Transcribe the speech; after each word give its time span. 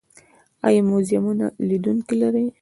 آیا 0.67 0.81
موزیمونه 0.89 1.45
لیدونکي 1.67 2.15
لري؟ 2.21 2.45